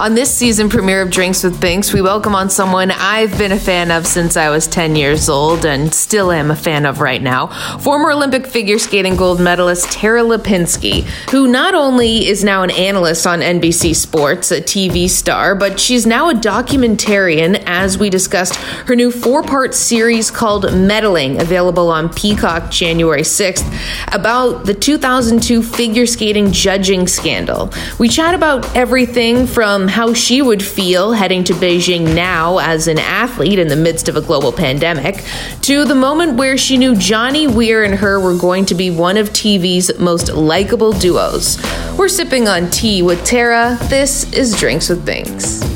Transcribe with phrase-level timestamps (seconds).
[0.00, 3.58] On this season premiere of Drinks with Binks, we welcome on someone I've been a
[3.58, 7.20] fan of since I was 10 years old and still am a fan of right
[7.20, 7.48] now.
[7.78, 13.26] Former Olympic figure skating gold medalist Tara Lipinski, who not only is now an analyst
[13.26, 18.94] on NBC Sports, a TV star, but she's now a documentarian as we discussed her
[18.94, 23.66] new four part series called Medaling, available on Peacock January 6th,
[24.14, 27.72] about the 2002 figure skating judging scandal.
[27.98, 32.88] We chat about everything from Um, how she would feel heading to Beijing now as
[32.88, 35.24] an athlete in the midst of a global pandemic,
[35.62, 39.16] to the moment where she knew Johnny Weir and her were going to be one
[39.16, 41.58] of TV's most likable duos.
[41.96, 43.78] We're sipping on tea with Tara.
[43.88, 45.67] This is Drinks with Binks.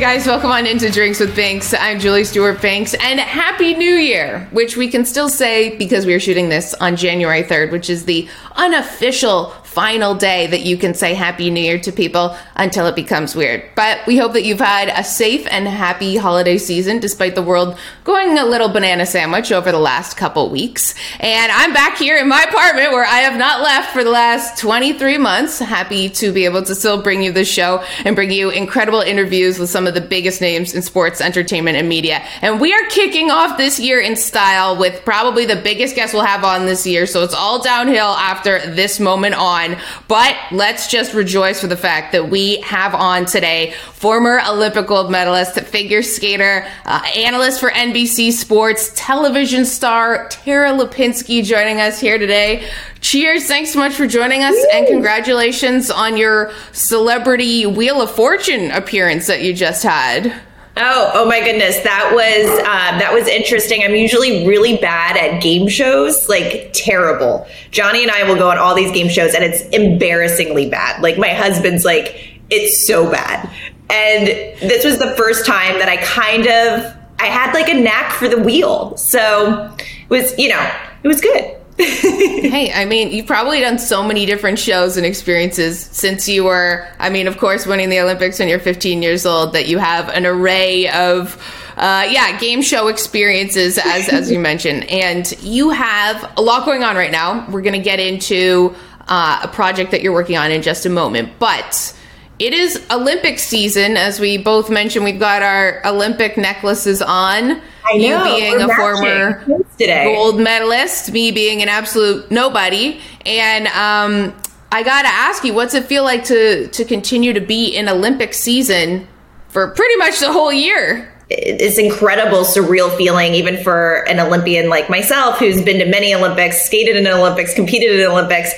[0.00, 1.74] Guys, welcome on into Drinks with Binks.
[1.74, 6.14] I'm Julie Stewart Binks, and Happy New Year, which we can still say because we
[6.14, 10.94] are shooting this on January 3rd, which is the unofficial final day that you can
[10.94, 13.62] say Happy New Year to people until it becomes weird.
[13.76, 17.78] But we hope that you've had a safe and happy holiday season despite the world
[18.02, 20.96] going a little banana sandwich over the last couple weeks.
[21.20, 24.58] And I'm back here in my apartment where I have not left for the last
[24.58, 25.60] 23 months.
[25.60, 29.60] Happy to be able to still bring you this show and bring you incredible interviews
[29.60, 32.24] with some of the biggest names in sports, entertainment, and media.
[32.42, 36.24] And we are kicking off this year in style with probably the biggest guest we'll
[36.24, 37.06] have on this year.
[37.06, 39.76] So it's all downhill after this moment on on.
[40.08, 45.10] But let's just rejoice for the fact that we have on today former Olympic gold
[45.10, 52.18] medalist, figure skater, uh, analyst for NBC Sports, television star Tara Lipinski joining us here
[52.18, 52.68] today.
[53.00, 53.46] Cheers.
[53.46, 59.26] Thanks so much for joining us and congratulations on your celebrity Wheel of Fortune appearance
[59.26, 60.40] that you just had.
[60.76, 63.82] Oh, oh my goodness, that was um, that was interesting.
[63.82, 67.46] I'm usually really bad at game shows, like terrible.
[67.70, 71.02] Johnny and I will go on all these game shows, and it's embarrassingly bad.
[71.02, 73.50] Like my husband's like, it's so bad.
[73.90, 74.28] And
[74.60, 78.28] this was the first time that I kind of I had like a knack for
[78.28, 81.59] the wheel, so it was you know it was good.
[82.50, 86.86] hey, I mean, you've probably done so many different shows and experiences since you were,
[86.98, 90.08] I mean, of course, winning the Olympics when you're 15 years old, that you have
[90.10, 91.36] an array of,
[91.76, 94.90] uh, yeah, game show experiences, as, as you mentioned.
[94.90, 97.48] And you have a lot going on right now.
[97.50, 98.74] We're going to get into
[99.08, 101.38] uh, a project that you're working on in just a moment.
[101.38, 101.96] But
[102.38, 105.04] it is Olympic season, as we both mentioned.
[105.04, 107.62] We've got our Olympic necklaces on.
[107.84, 108.24] I know.
[108.24, 109.44] You being a former
[109.78, 114.34] gold medalist, me being an absolute nobody, and um,
[114.72, 117.88] I got to ask you, what's it feel like to to continue to be in
[117.88, 119.06] Olympic season
[119.48, 121.12] for pretty much the whole year?
[121.28, 126.62] It's incredible, surreal feeling, even for an Olympian like myself, who's been to many Olympics,
[126.62, 128.52] skated in Olympics, competed in Olympics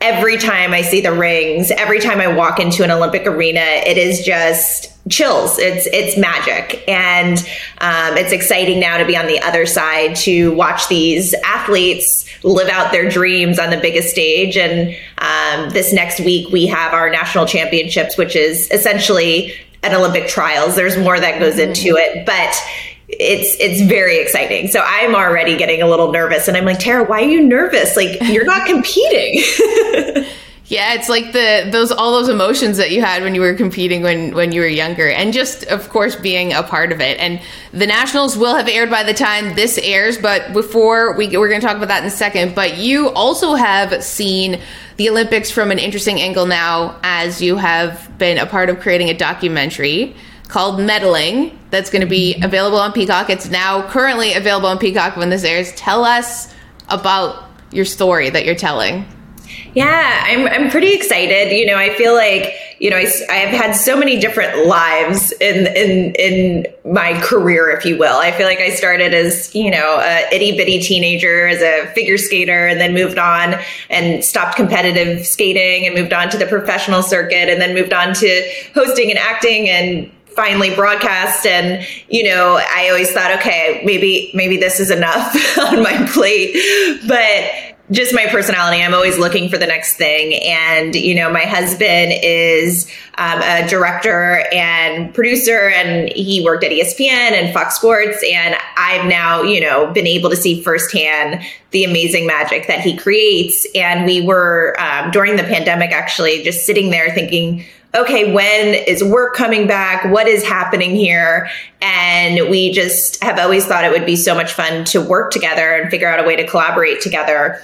[0.00, 3.98] every time I see the rings, every time I walk into an Olympic arena, it
[3.98, 5.58] is just chills.
[5.58, 7.38] It's it's magic, and
[7.78, 12.68] um, it's exciting now to be on the other side to watch these athletes live
[12.68, 14.56] out their dreams on the biggest stage.
[14.56, 20.28] And um, this next week we have our national championships, which is essentially an Olympic
[20.28, 20.76] trials.
[20.76, 22.54] There's more that goes into it, but
[23.08, 24.68] it's it's very exciting.
[24.68, 27.96] So I'm already getting a little nervous and I'm like, Tara, why are you nervous?
[27.96, 29.42] Like you're not competing.
[30.70, 34.02] Yeah, it's like the those all those emotions that you had when you were competing
[34.04, 37.18] when when you were younger, and just of course being a part of it.
[37.18, 37.40] And
[37.72, 41.60] the nationals will have aired by the time this airs, but before we we're going
[41.60, 42.54] to talk about that in a second.
[42.54, 44.60] But you also have seen
[44.96, 49.08] the Olympics from an interesting angle now, as you have been a part of creating
[49.08, 50.14] a documentary
[50.46, 53.28] called Medaling that's going to be available on Peacock.
[53.28, 55.72] It's now currently available on Peacock when this airs.
[55.72, 56.54] Tell us
[56.88, 59.04] about your story that you're telling.
[59.74, 61.52] Yeah, I'm, I'm pretty excited.
[61.56, 65.32] You know, I feel like, you know, I, I have had so many different lives
[65.32, 68.16] in, in, in my career, if you will.
[68.16, 72.18] I feel like I started as, you know, a itty bitty teenager as a figure
[72.18, 77.02] skater and then moved on and stopped competitive skating and moved on to the professional
[77.02, 82.56] circuit and then moved on to hosting and acting and finally broadcast and you know
[82.70, 86.54] i always thought okay maybe maybe this is enough on my plate
[87.08, 88.82] but just my personality.
[88.82, 90.34] I'm always looking for the next thing.
[90.44, 96.70] And, you know, my husband is um, a director and producer, and he worked at
[96.70, 98.22] ESPN and Fox Sports.
[98.32, 101.42] And I've now, you know, been able to see firsthand
[101.72, 103.66] the amazing magic that he creates.
[103.74, 107.64] And we were, um, during the pandemic, actually just sitting there thinking,
[107.94, 110.04] okay, when is work coming back?
[110.04, 111.50] What is happening here?
[111.82, 115.74] And we just have always thought it would be so much fun to work together
[115.74, 117.60] and figure out a way to collaborate together.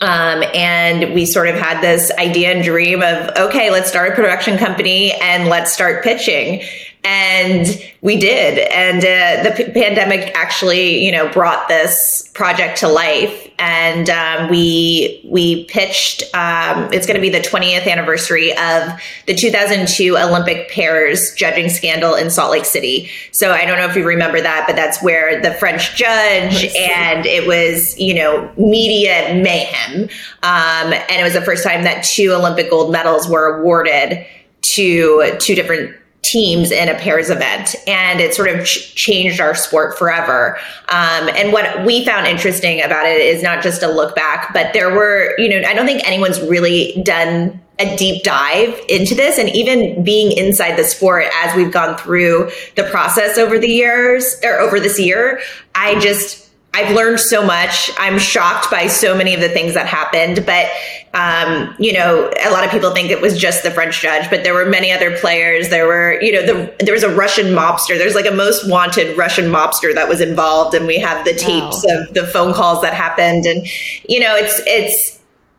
[0.00, 4.14] Um, and we sort of had this idea and dream of, okay, let's start a
[4.14, 6.62] production company and let's start pitching.
[7.06, 8.58] And we did.
[8.58, 13.48] And uh, the p- pandemic actually, you know, brought this project to life.
[13.60, 16.24] And um, we we pitched.
[16.34, 22.16] Um, it's going to be the 20th anniversary of the 2002 Olympic pairs judging scandal
[22.16, 23.08] in Salt Lake City.
[23.30, 27.24] So I don't know if you remember that, but that's where the French judge and
[27.24, 30.08] it was, you know, media mayhem.
[30.42, 34.26] Um, and it was the first time that two Olympic gold medals were awarded
[34.62, 35.94] to two different
[36.26, 40.58] teams in a pairs event and it sort of ch- changed our sport forever.
[40.88, 44.72] Um, and what we found interesting about it is not just a look back but
[44.72, 49.38] there were you know i don't think anyone's really done a deep dive into this
[49.38, 54.36] and even being inside the sport as we've gone through the process over the years
[54.42, 55.40] or over this year
[55.74, 56.45] i just
[56.76, 57.90] I've learned so much.
[57.96, 60.70] I'm shocked by so many of the things that happened, but
[61.14, 64.44] um, you know, a lot of people think it was just the French judge, but
[64.44, 65.70] there were many other players.
[65.70, 67.96] There were, you know, the, there was a Russian mobster.
[67.96, 71.82] There's like a most wanted Russian mobster that was involved, and we have the tapes
[71.88, 72.02] wow.
[72.02, 73.66] of the phone calls that happened, and
[74.06, 75.18] you know, it's it's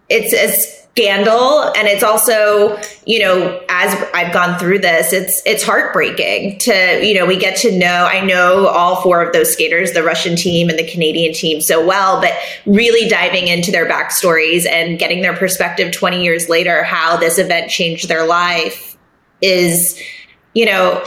[0.10, 1.72] it's as scandal.
[1.76, 7.14] And it's also you know as i've gone through this it's it's heartbreaking to you
[7.14, 10.70] know we get to know i know all four of those skaters the russian team
[10.70, 12.34] and the canadian team so well but
[12.66, 17.72] really diving into their backstories and getting their perspective 20 years later how this event
[17.72, 18.98] changed their life
[19.42, 20.00] is
[20.54, 21.02] you know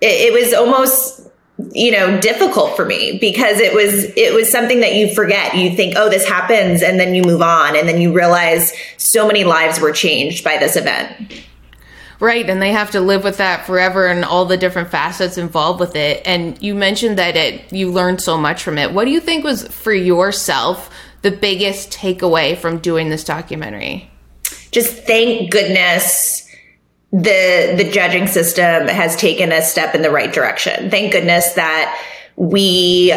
[0.00, 1.27] it, it was almost
[1.72, 5.56] you know difficult for me because it was it was something that you forget.
[5.56, 9.26] You think oh this happens and then you move on and then you realize so
[9.26, 11.44] many lives were changed by this event.
[12.20, 15.80] Right and they have to live with that forever and all the different facets involved
[15.80, 18.92] with it and you mentioned that it you learned so much from it.
[18.92, 20.90] What do you think was for yourself
[21.22, 24.08] the biggest takeaway from doing this documentary?
[24.70, 26.47] Just thank goodness
[27.12, 30.90] the the judging system has taken a step in the right direction.
[30.90, 31.98] Thank goodness that
[32.36, 33.14] we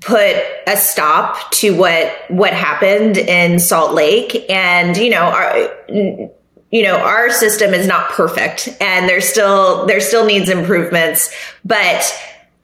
[0.00, 6.82] put a stop to what what happened in Salt Lake and you know our you
[6.82, 11.32] know our system is not perfect and there's still there still needs improvements
[11.64, 12.12] but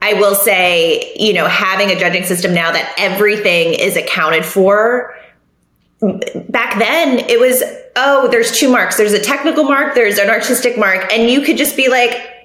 [0.02, 5.14] I will say, you know, having a judging system now that everything is accounted for
[6.48, 7.62] back then it was
[7.96, 11.58] oh there's two marks there's a technical mark there's an artistic mark and you could
[11.58, 12.40] just be like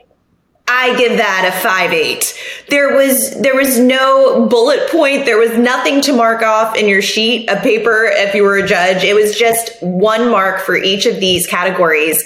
[0.67, 2.33] I give that a five eight.
[2.69, 5.25] There was there was no bullet point.
[5.25, 8.67] There was nothing to mark off in your sheet of paper if you were a
[8.67, 9.03] judge.
[9.03, 12.23] It was just one mark for each of these categories.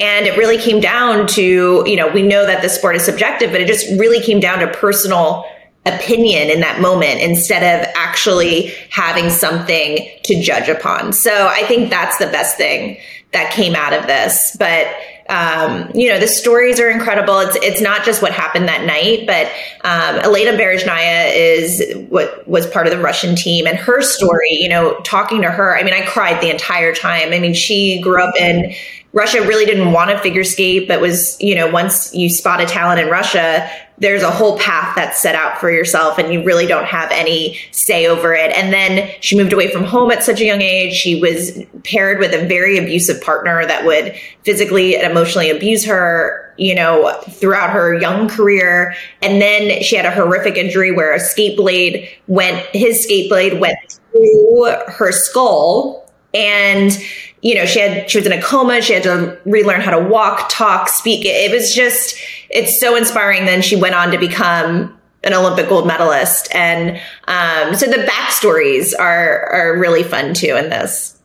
[0.00, 3.52] And it really came down to, you know, we know that the sport is subjective,
[3.52, 5.44] but it just really came down to personal
[5.84, 11.12] opinion in that moment instead of actually having something to judge upon.
[11.12, 12.98] So I think that's the best thing
[13.32, 14.56] that came out of this.
[14.58, 14.86] But
[15.28, 17.38] um, you know, the stories are incredible.
[17.38, 19.46] It's it's not just what happened that night, but
[19.88, 24.50] um, Elena Berezhnaya is what was part of the Russian team, and her story.
[24.50, 27.32] You know, talking to her, I mean, I cried the entire time.
[27.32, 28.74] I mean, she grew up in
[29.12, 29.40] Russia.
[29.46, 33.00] Really didn't want to figure skate, but was you know, once you spot a talent
[33.00, 33.70] in Russia,
[34.02, 37.56] there's a whole path that's set out for yourself and you really don't have any
[37.70, 38.50] say over it.
[38.56, 40.92] And then she moved away from home at such a young age.
[40.92, 46.52] She was paired with a very abusive partner that would physically and emotionally abuse her,
[46.58, 48.96] you know, throughout her young career.
[49.22, 53.60] And then she had a horrific injury where a skate blade went, his skate blade
[53.60, 53.78] went
[54.10, 56.98] through her skull and
[57.42, 60.08] you know she had she was in a coma she had to relearn how to
[60.08, 62.16] walk talk speak it was just
[62.52, 67.74] it's so inspiring then she went on to become an olympic gold medalist and um,
[67.74, 71.18] so the backstories are are really fun too in this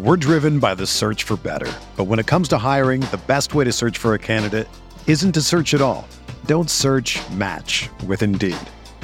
[0.00, 1.70] We're driven by the search for better.
[1.96, 4.68] But when it comes to hiring, the best way to search for a candidate
[5.08, 6.06] isn't to search at all.
[6.46, 8.56] Don't search match with Indeed.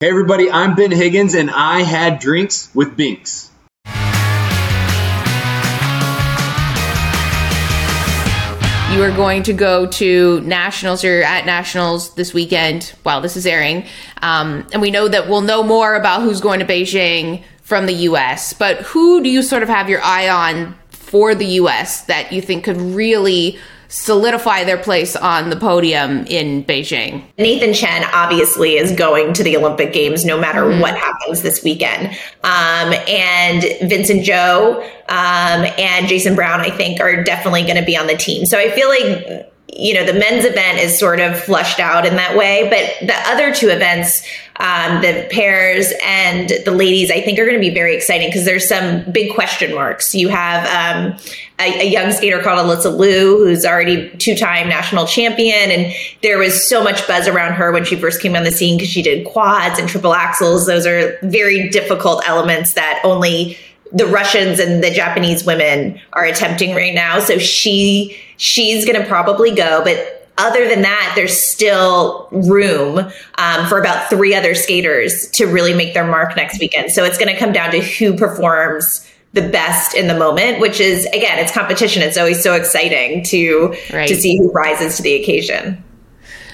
[0.00, 3.48] Hey everybody, I'm Ben Higgins and I had drinks with Binks.
[3.86, 3.92] You
[9.02, 11.04] are going to go to nationals.
[11.04, 13.86] You're at nationals this weekend while this is airing,
[14.20, 17.94] um, and we know that we'll know more about who's going to Beijing from the
[17.94, 18.52] U.S.
[18.52, 22.02] But who do you sort of have your eye on for the U.S.
[22.06, 27.22] that you think could really solidify their place on the podium in Beijing.
[27.38, 30.80] Nathan Chen obviously is going to the Olympic Games no matter mm-hmm.
[30.80, 32.08] what happens this weekend.
[32.42, 34.76] Um, and Vincent Zhou
[35.08, 38.46] um, and Jason Brown, I think, are definitely going to be on the team.
[38.46, 42.14] So I feel like you know, the men's event is sort of flushed out in
[42.14, 44.24] that way, but the other two events,
[44.60, 48.44] um, the pairs and the ladies, I think are going to be very exciting because
[48.44, 50.14] there's some big question marks.
[50.14, 51.18] You have um,
[51.58, 56.68] a, a, young skater called Alysa Liu, who's already two-time national champion, and there was
[56.68, 59.26] so much buzz around her when she first came on the scene because she did
[59.26, 60.66] quads and triple axels.
[60.66, 63.58] Those are very difficult elements that only
[63.94, 67.20] the Russians and the Japanese women are attempting right now.
[67.20, 73.66] So she she's going to probably go, but other than that, there's still room um,
[73.68, 76.90] for about three other skaters to really make their mark next weekend.
[76.90, 80.80] So it's going to come down to who performs the best in the moment, which
[80.80, 82.02] is again, it's competition.
[82.02, 84.08] It's always so exciting to right.
[84.08, 85.82] to see who rises to the occasion.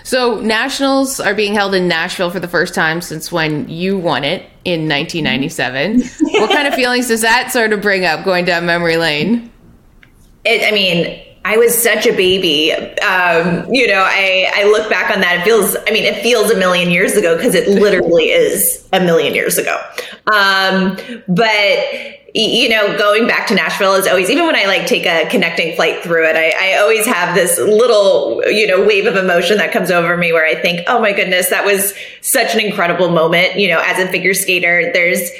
[0.02, 4.24] So nationals are being held in Nashville for the first time since when you won
[4.24, 6.02] it in 1997.
[6.40, 9.50] what kind of feelings does that sort of bring up going down memory lane?
[10.44, 12.72] It, I mean, I was such a baby.
[12.72, 15.40] Um, you know, I, I look back on that.
[15.40, 19.00] It feels, I mean, it feels a million years ago because it literally is a
[19.00, 19.80] million years ago.
[20.26, 20.98] Um,
[21.28, 25.28] but you know, going back to Nashville is always, even when I like take a
[25.28, 29.58] connecting flight through it, I, I, always have this little, you know, wave of emotion
[29.58, 33.10] that comes over me where I think, oh my goodness, that was such an incredible
[33.10, 33.56] moment.
[33.56, 35.30] You know, as a figure skater, there's,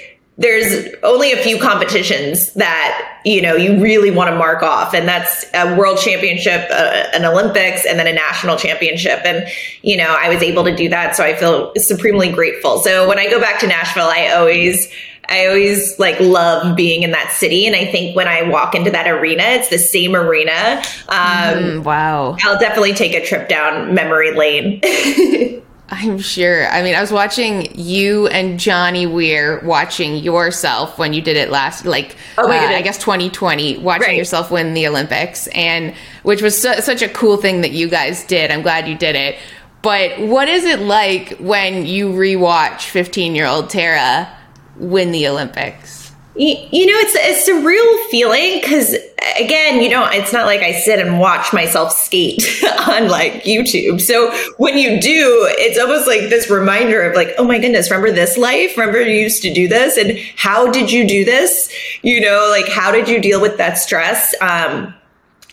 [0.41, 5.07] there's only a few competitions that you know you really want to mark off and
[5.07, 9.47] that's a world championship uh, an olympics and then a national championship and
[9.83, 13.19] you know i was able to do that so i feel supremely grateful so when
[13.19, 14.91] i go back to nashville i always
[15.33, 17.65] I always like love being in that city.
[17.65, 20.83] And I think when I walk into that arena, it's the same arena.
[21.09, 22.37] Um, mm, wow.
[22.43, 24.81] I'll definitely take a trip down memory lane.
[25.93, 26.69] I'm sure.
[26.69, 31.51] I mean, I was watching you and Johnny Weir watching yourself when you did it
[31.51, 34.17] last, like, oh uh, I guess 2020, watching right.
[34.17, 35.93] yourself win the Olympics, and
[36.23, 38.53] which was su- such a cool thing that you guys did.
[38.53, 39.39] I'm glad you did it.
[39.83, 44.33] But what is it like when you rewatch 15 year old Tara
[44.77, 46.00] win the Olympics?
[46.41, 48.95] You, know, it's a surreal feeling because
[49.39, 52.43] again, you know, it's not like I sit and watch myself skate
[52.89, 54.01] on like YouTube.
[54.01, 58.11] So when you do, it's almost like this reminder of like, oh my goodness, remember
[58.11, 58.75] this life?
[58.79, 59.99] Remember you used to do this?
[59.99, 61.71] And how did you do this?
[62.01, 64.35] You know, like how did you deal with that stress?
[64.41, 64.95] Um,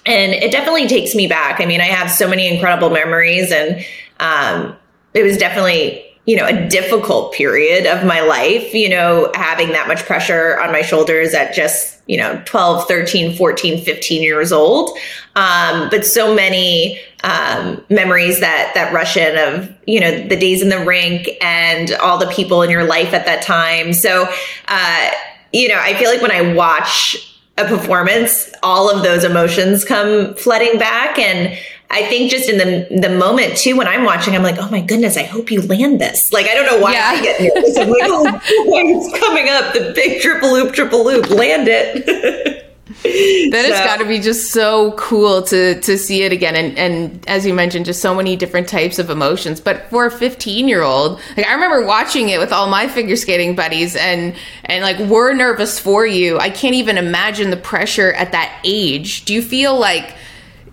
[0.06, 1.60] and it definitely takes me back.
[1.60, 3.86] I mean, I have so many incredible memories and
[4.22, 4.74] um,
[5.14, 9.88] it was definitely you know, a difficult period of my life, you know, having that
[9.88, 14.90] much pressure on my shoulders at just, you know, 12, 13, 14, 15 years old.
[15.38, 20.62] Um, but so many um, memories that that rush in of, you know, the days
[20.62, 23.94] in the rink and all the people in your life at that time.
[23.94, 24.30] So,
[24.68, 25.12] uh,
[25.54, 30.36] you know, I feel like when I watch a performance, all of those emotions come
[30.36, 31.18] flooding back.
[31.18, 31.58] And
[31.90, 34.82] I think just in the the moment too, when I'm watching, I'm like, oh my
[34.82, 36.34] goodness, I hope you land this.
[36.34, 37.14] Like I don't know why yeah.
[37.14, 37.78] I get nervous.
[37.78, 42.06] I'm like, oh, it's coming up, the big triple loop, triple loop, land it.
[42.88, 43.74] that so.
[43.74, 47.46] has got to be just so cool to to see it again and and as
[47.46, 51.20] you mentioned just so many different types of emotions but for a 15 year old
[51.36, 54.34] like i remember watching it with all my figure skating buddies and
[54.66, 59.26] and like we're nervous for you i can't even imagine the pressure at that age
[59.26, 60.16] do you feel like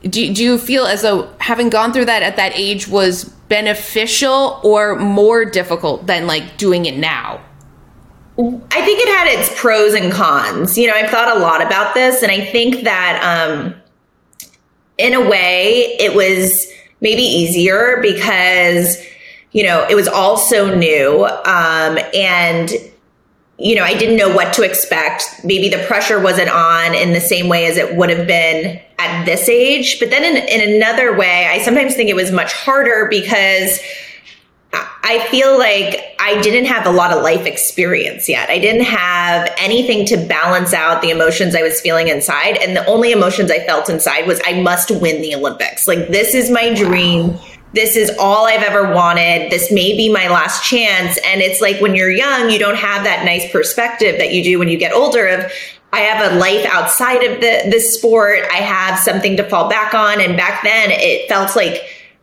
[0.09, 4.61] do, do you feel as though having gone through that at that age was beneficial
[4.63, 7.41] or more difficult than like doing it now?
[8.37, 10.77] I think it had its pros and cons.
[10.77, 13.75] You know, I've thought a lot about this, and I think that um,
[14.99, 16.67] in a way it was
[17.01, 18.97] maybe easier because,
[19.53, 21.25] you know, it was all so new.
[21.25, 22.73] Um, and
[23.65, 25.25] you know, I didn't know what to expect.
[25.43, 29.25] Maybe the pressure wasn't on in the same way as it would have been at
[29.25, 29.99] this age.
[29.99, 33.81] But then in, in another way, I sometimes think it was much harder because
[35.03, 38.51] I feel like I didn't have a lot of life experience yet.
[38.51, 42.59] I didn't have anything to balance out the emotions I was feeling inside.
[42.59, 45.89] And the only emotions I felt inside was I must win the Olympics.
[45.89, 47.33] Like, this is my dream.
[47.33, 49.51] Wow this is all I've ever wanted.
[49.51, 51.19] This may be my last chance.
[51.27, 54.59] And it's like when you're young, you don't have that nice perspective that you do
[54.61, 55.51] when you get older of,
[55.93, 58.41] I have a life outside of the, this sport.
[58.51, 60.21] I have something to fall back on.
[60.21, 61.83] And back then it felt like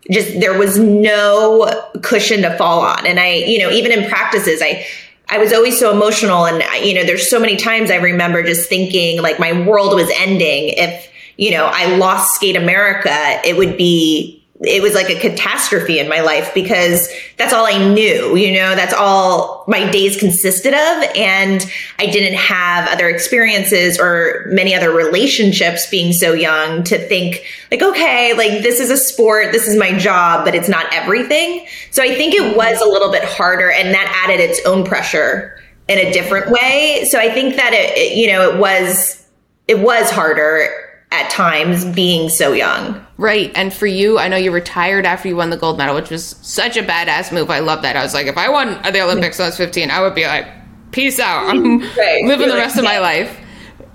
[0.10, 1.70] just there was no
[2.02, 3.06] cushion to fall on.
[3.06, 4.86] And I, you know, even in practices, I,
[5.30, 6.46] I was always so emotional.
[6.46, 10.10] And, you know, there's so many times I remember just thinking like my world was
[10.16, 10.70] ending.
[10.78, 13.10] If, you know, I lost Skate America,
[13.46, 17.94] it would be it was like a catastrophe in my life because that's all I
[17.94, 21.04] knew, you know, that's all my days consisted of.
[21.16, 21.66] And
[21.98, 27.82] I didn't have other experiences or many other relationships being so young to think like,
[27.82, 31.66] okay, like this is a sport, this is my job, but it's not everything.
[31.90, 35.60] So I think it was a little bit harder and that added its own pressure
[35.88, 37.08] in a different way.
[37.10, 39.26] So I think that it, it you know, it was,
[39.68, 40.70] it was harder
[41.12, 43.06] at times being so young.
[43.22, 43.52] Right.
[43.54, 46.36] And for you, I know you retired after you won the gold medal, which was
[46.42, 47.52] such a badass move.
[47.52, 47.96] I love that.
[47.96, 50.26] I was like, if I won the Olympics when I was 15, I would be
[50.26, 50.48] like,
[50.90, 51.48] peace out.
[51.48, 52.26] I'm right.
[52.26, 53.40] living the rest of my life.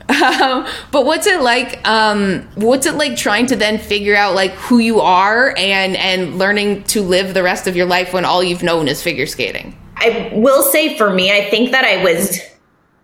[0.08, 1.80] Um, but what's it like?
[1.88, 6.38] Um, what's it like trying to then figure out like who you are and and
[6.38, 9.76] learning to live the rest of your life when all you've known is figure skating?
[9.96, 12.38] I will say for me, I think that I was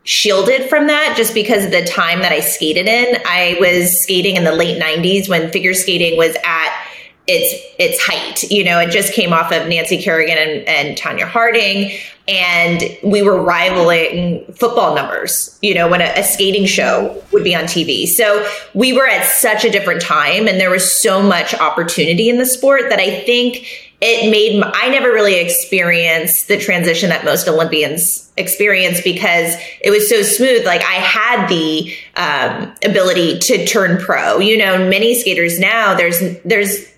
[0.04, 3.16] shielded from that just because of the time that I skated in.
[3.24, 6.86] I was skating in the late 90s when figure skating was at
[7.26, 8.42] its its height.
[8.50, 13.22] You know, it just came off of Nancy Kerrigan and, and Tonya Harding, and we
[13.22, 15.56] were rivaling football numbers.
[15.62, 19.24] You know, when a, a skating show would be on TV, so we were at
[19.24, 23.20] such a different time, and there was so much opportunity in the sport that I
[23.20, 29.90] think it made I never really experienced the transition that most Olympians experience because it
[29.90, 30.66] was so smooth.
[30.66, 34.40] Like I had the um, ability to turn pro.
[34.40, 36.88] You know, many skaters now there's there's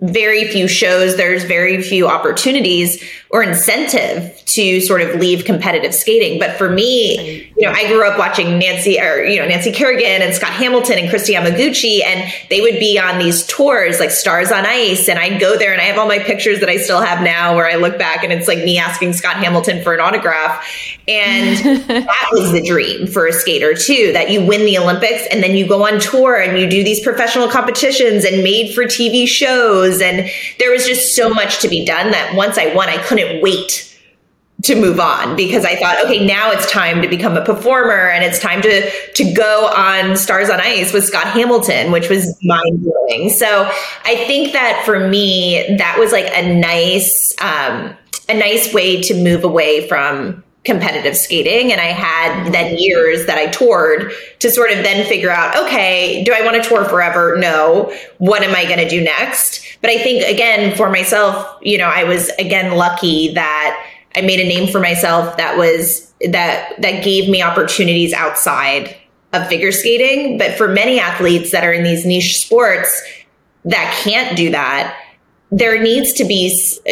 [0.00, 6.38] very few shows, there's very few opportunities or incentive to sort of leave competitive skating.
[6.38, 10.22] But for me, you know, I grew up watching Nancy or, you know, Nancy Kerrigan
[10.22, 14.52] and Scott Hamilton and Kristi Yamaguchi, and they would be on these tours like Stars
[14.52, 15.08] on Ice.
[15.08, 17.56] And I'd go there and I have all my pictures that I still have now
[17.56, 20.64] where I look back and it's like me asking Scott Hamilton for an autograph.
[21.08, 21.58] And
[21.88, 25.56] that was the dream for a skater too, that you win the Olympics and then
[25.56, 30.00] you go on tour and you do these professional competitions and made for TV shows.
[30.00, 33.25] And there was just so much to be done that once I won, I couldn't
[33.42, 33.86] wait
[34.62, 38.24] to move on because I thought, okay, now it's time to become a performer and
[38.24, 42.82] it's time to to go on Stars on Ice with Scott Hamilton, which was mind
[42.82, 43.30] blowing.
[43.30, 43.70] So
[44.04, 47.94] I think that for me, that was like a nice um,
[48.28, 53.38] a nice way to move away from competitive skating and I had then years that
[53.38, 57.36] I toured to sort of then figure out, okay, do I want to tour forever?
[57.38, 57.96] No.
[58.18, 59.78] What am I going to do next?
[59.80, 63.82] But I think again, for myself, you know, I was again lucky that
[64.16, 68.96] I made a name for myself that was that that gave me opportunities outside
[69.32, 70.38] of figure skating.
[70.38, 73.02] But for many athletes that are in these niche sports
[73.64, 74.98] that can't do that,
[75.52, 76.48] there needs to be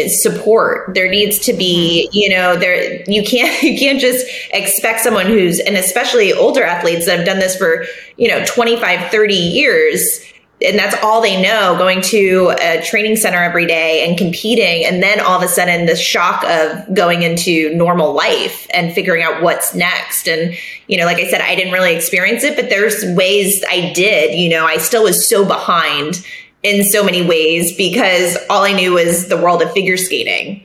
[0.08, 0.94] support.
[0.94, 2.16] There needs to be mm-hmm.
[2.16, 7.06] you know there you can't you can't just expect someone who's and especially older athletes
[7.06, 7.84] that have done this for
[8.16, 10.20] you know 25 30 years
[10.64, 15.02] and that's all they know going to a training center every day and competing and
[15.02, 19.42] then all of a sudden the shock of going into normal life and figuring out
[19.42, 20.28] what's next.
[20.28, 20.54] And
[20.86, 24.38] you know like i said i didn't really experience it but there's ways i did
[24.38, 26.24] you know i still was so behind
[26.64, 30.64] in so many ways because all i knew was the world of figure skating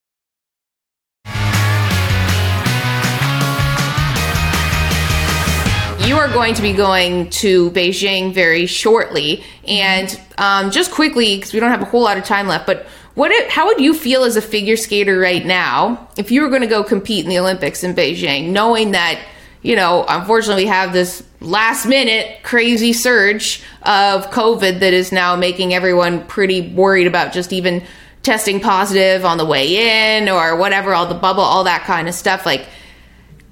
[6.11, 9.45] You are going to be going to Beijing very shortly.
[9.65, 12.85] And um, just quickly, because we don't have a whole lot of time left, but
[13.15, 13.31] what?
[13.31, 16.63] It, how would you feel as a figure skater right now if you were going
[16.63, 19.21] to go compete in the Olympics in Beijing, knowing that?
[19.61, 25.37] You know, unfortunately, we have this last minute crazy surge of COVID that is now
[25.37, 27.83] making everyone pretty worried about just even
[28.21, 32.15] testing positive on the way in or whatever, all the bubble, all that kind of
[32.15, 32.45] stuff.
[32.45, 32.67] Like,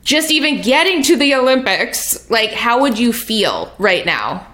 [0.03, 4.45] just even getting to the Olympics, like how would you feel right now?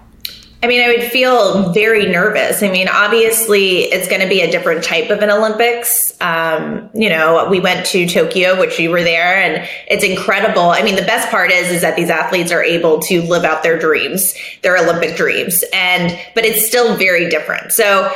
[0.65, 2.63] I mean, I would feel very nervous.
[2.63, 6.19] I mean, obviously, it's going to be a different type of an Olympics.
[6.21, 10.71] Um, you know, we went to Tokyo, which you were there, and it's incredible.
[10.71, 13.61] I mean, the best part is is that these athletes are able to live out
[13.61, 17.71] their dreams, their Olympic dreams, and but it's still very different.
[17.71, 18.11] So,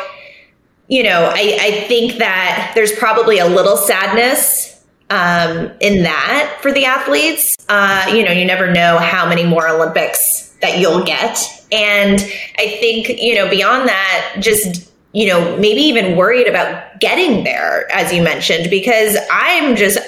[0.88, 4.69] you know, I, I think that there's probably a little sadness
[5.10, 7.56] um, in that for the athletes.
[7.68, 11.40] Uh, you know, you never know how many more Olympics that you'll get.
[11.72, 12.20] And
[12.58, 17.92] I think, you know, beyond that, just, you know, maybe even worried about getting there,
[17.92, 20.00] as you mentioned, because I'm just,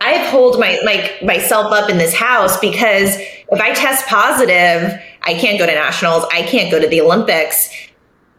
[0.00, 5.34] I've holed my, like myself up in this house because if I test positive, I
[5.34, 7.70] can't go to nationals, I can't go to the Olympics.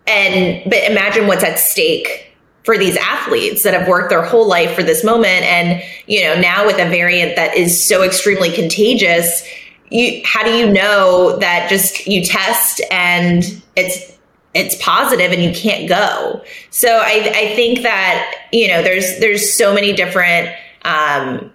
[0.05, 2.26] And, but imagine what's at stake
[2.67, 5.45] for these athletes that have worked their whole life for this moment.
[5.45, 9.41] And you know now with a variant that is so extremely contagious
[9.89, 13.45] you how do you know that just you test and
[13.77, 14.17] it's
[14.53, 16.43] it's positive and you can't go?
[16.69, 20.53] So i i think that you know there's there's so many different
[20.83, 21.49] um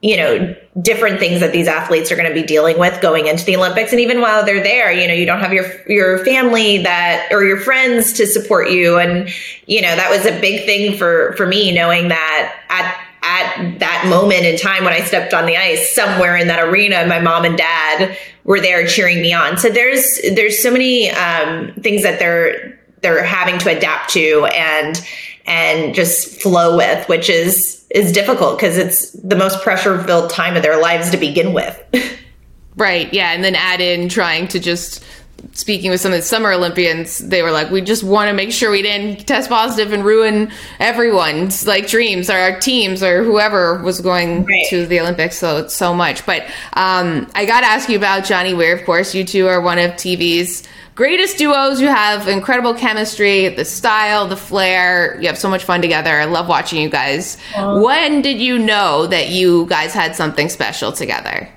[0.00, 3.44] you know different things that these athletes are going to be dealing with going into
[3.44, 3.90] the olympics.
[3.92, 7.44] And even while they're there you know you don't have your your family that or
[7.44, 8.98] your friends to support you.
[8.98, 9.28] And
[9.66, 14.06] you know that was a big thing for for me knowing that at at that
[14.08, 17.44] moment in time when I stepped on the ice somewhere in that arena my mom
[17.44, 19.58] and dad were there cheering me on.
[19.58, 25.04] So there's there's so many um, things that they're they're having to adapt to and
[25.46, 30.56] and just flow with which is is difficult because it's the most pressure filled time
[30.56, 31.82] of their lives to begin with.
[32.76, 33.12] right.
[33.12, 33.32] Yeah.
[33.32, 35.04] And then add in trying to just
[35.52, 38.52] speaking with some of the summer Olympians, they were like, we just want to make
[38.52, 43.82] sure we didn't test positive and ruin everyone's like dreams or our teams or whoever
[43.82, 44.66] was going right.
[44.70, 46.24] to the Olympics so so much.
[46.26, 46.42] But
[46.74, 48.76] um, I got to ask you about Johnny Weir.
[48.76, 50.64] Of course, you two are one of TV's
[50.98, 51.80] greatest duos.
[51.80, 55.16] You have incredible chemistry, the style, the flair.
[55.20, 56.10] You have so much fun together.
[56.10, 57.38] I love watching you guys.
[57.56, 61.48] When did you know that you guys had something special together?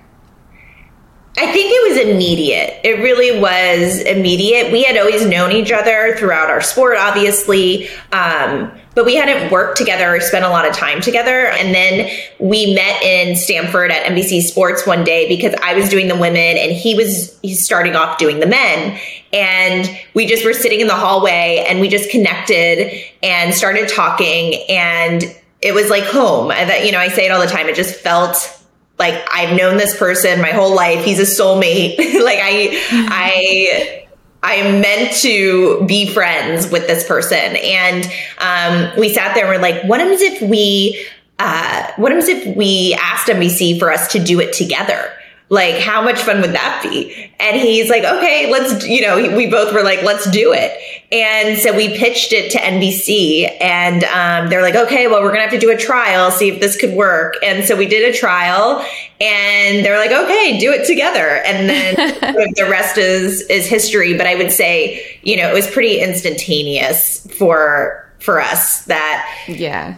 [1.37, 2.81] I think it was immediate.
[2.83, 4.71] It really was immediate.
[4.71, 7.89] We had always known each other throughout our sport, obviously.
[8.11, 11.47] Um, but we hadn't worked together or spent a lot of time together.
[11.47, 16.07] And then we met in Stamford at NBC Sports one day because I was doing
[16.07, 18.99] the women and he was he's starting off doing the men.
[19.31, 24.61] And we just were sitting in the hallway and we just connected and started talking
[24.69, 25.23] and
[25.61, 26.49] it was like home.
[26.49, 27.67] That, you know, I say it all the time.
[27.67, 28.61] It just felt
[28.99, 31.05] like I've known this person my whole life.
[31.05, 31.97] He's a soulmate.
[32.23, 34.00] like I, I,
[34.43, 37.37] I am meant to be friends with this person.
[37.37, 38.05] And
[38.39, 41.05] um, we sat there and we're like, what happens if we,
[41.37, 45.13] uh, what happens if we asked NBC for us to do it together?
[45.51, 47.29] Like, how much fun would that be?
[47.37, 50.71] And he's like, okay, let's, you know, we both were like, let's do it.
[51.11, 55.39] And so we pitched it to NBC and um, they're like, okay, well, we're going
[55.39, 57.35] to have to do a trial, see if this could work.
[57.43, 58.79] And so we did a trial
[59.19, 61.41] and they're like, okay, do it together.
[61.45, 61.95] And then
[62.55, 64.15] the rest is, is history.
[64.15, 69.27] But I would say, you know, it was pretty instantaneous for, for us that.
[69.49, 69.97] Yeah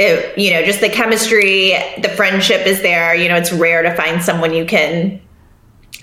[0.00, 3.14] it, you know, just the chemistry, the friendship is there.
[3.14, 5.20] You know, it's rare to find someone you can,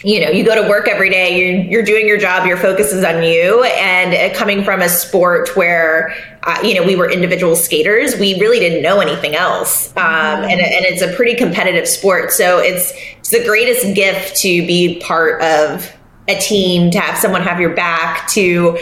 [0.04, 2.94] you know, you go to work every day, you're, you're doing your job, your focus
[2.94, 3.64] is on you.
[3.64, 8.60] And coming from a sport where, uh, you know, we were individual skaters, we really
[8.60, 9.90] didn't know anything else.
[9.98, 12.32] Um, and, and it's a pretty competitive sport.
[12.32, 15.92] So it's, it's the greatest gift to be part of
[16.28, 18.78] a team, to have someone have your back, to,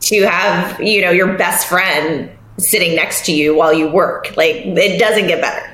[0.00, 4.36] to have, you know, your best friend sitting next to you while you work.
[4.36, 5.72] Like it doesn't get better.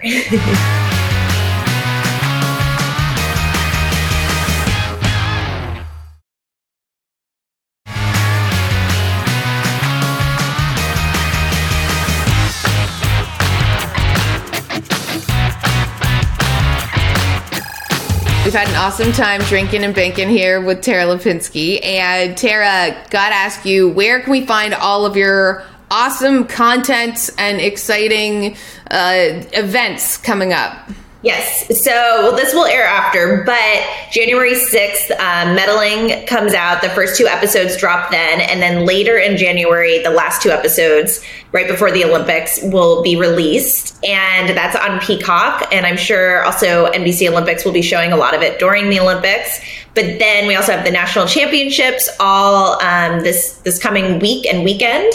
[18.45, 21.83] We've had an awesome time drinking and banking here with Tara Lipinski.
[21.83, 27.61] And Tara, gotta ask you, where can we find all of your awesome content and
[27.61, 28.57] exciting
[28.91, 30.91] uh, events coming up.
[31.21, 31.69] Yes.
[31.85, 36.83] So well, this will air after, but January 6th, uh, Medaling comes out.
[36.83, 38.41] The first two episodes drop then.
[38.41, 43.15] And then later in January, the last two episodes, right before the Olympics, will be
[43.15, 44.05] released.
[44.05, 45.69] And that's on Peacock.
[45.73, 48.99] And I'm sure also NBC Olympics will be showing a lot of it during the
[48.99, 49.61] Olympics.
[49.95, 54.65] But then we also have the national championships all um, this, this coming week and
[54.65, 55.13] weekend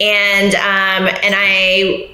[0.00, 2.10] and um, and I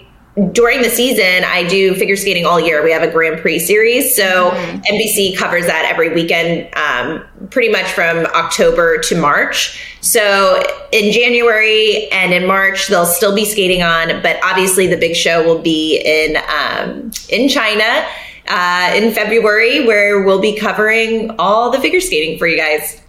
[0.52, 2.82] during the season I do figure skating all year.
[2.84, 4.78] We have a Grand Prix series, so mm-hmm.
[4.94, 9.96] NBC covers that every weekend, um, pretty much from October to March.
[10.00, 10.62] So
[10.92, 15.44] in January and in March they'll still be skating on, but obviously the big show
[15.44, 18.06] will be in um, in China.
[18.48, 22.99] Uh, in February, where we'll be covering all the figure skating for you guys.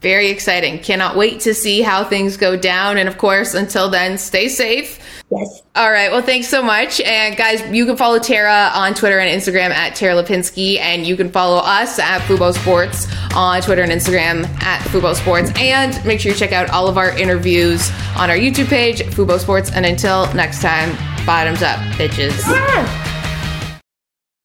[0.00, 0.78] Very exciting.
[0.78, 2.98] Cannot wait to see how things go down.
[2.98, 5.00] And of course, until then, stay safe.
[5.30, 5.62] Yes.
[5.74, 6.10] All right.
[6.10, 7.00] Well, thanks so much.
[7.00, 10.78] And guys, you can follow Tara on Twitter and Instagram at Tara Lipinski.
[10.78, 15.50] And you can follow us at Fubo Sports on Twitter and Instagram at Fubo Sports.
[15.56, 19.38] And make sure you check out all of our interviews on our YouTube page, Fubo
[19.38, 19.72] Sports.
[19.72, 22.38] And until next time, bottoms up, bitches.
[22.46, 23.04] Yeah.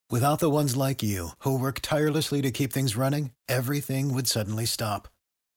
[0.09, 4.65] Without the ones like you who work tirelessly to keep things running, everything would suddenly
[4.65, 5.07] stop